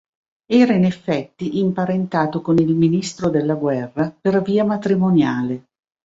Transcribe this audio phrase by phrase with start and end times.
[0.51, 5.65] Era in effetti imparentato con il ministro della guerra per via matrimoniale.